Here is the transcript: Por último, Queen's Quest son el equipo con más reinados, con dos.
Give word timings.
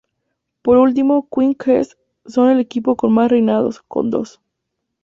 Por 0.63 0.77
último, 0.79 1.27
Queen's 1.31 1.57
Quest 1.57 1.93
son 2.25 2.49
el 2.49 2.59
equipo 2.59 2.95
con 2.97 3.13
más 3.13 3.29
reinados, 3.29 3.83
con 3.83 4.09
dos. 4.09 4.41